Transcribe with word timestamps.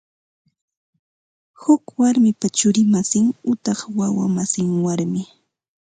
Huk 1.61 1.83
warmipa 1.99 2.47
churi 2.57 2.81
masin 2.93 3.25
utaq 3.51 3.79
wawa 3.97 4.25
masin 4.35 4.69
warmi 4.85 5.23